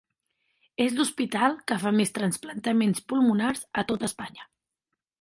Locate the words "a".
3.83-3.89